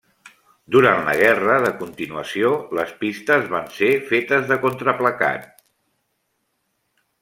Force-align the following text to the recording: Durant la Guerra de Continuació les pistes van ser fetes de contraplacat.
Durant 0.75 1.01
la 1.09 1.13
Guerra 1.19 1.57
de 1.65 1.73
Continuació 1.83 2.55
les 2.79 2.95
pistes 3.03 3.47
van 3.55 3.71
ser 3.79 3.93
fetes 4.11 4.51
de 4.55 4.61
contraplacat. 4.67 5.49